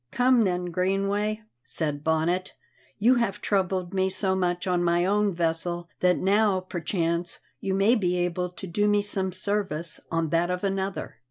"Come, 0.11 0.45
then, 0.45 0.65
Greenway," 0.71 1.43
said 1.63 2.03
Bonnet; 2.03 2.53
"you 2.97 3.13
have 3.21 3.39
troubled 3.39 3.93
me 3.93 4.09
so 4.09 4.35
much 4.35 4.65
on 4.65 4.83
my 4.83 5.05
own 5.05 5.31
vessel 5.35 5.89
that 5.99 6.17
now, 6.17 6.59
perchance, 6.59 7.37
you 7.59 7.75
may 7.75 7.93
be 7.93 8.17
able 8.17 8.49
to 8.49 8.65
do 8.65 8.87
me 8.87 9.03
some 9.03 9.31
service 9.31 9.99
on 10.09 10.29
that 10.29 10.49
of 10.49 10.63
another. 10.63 11.19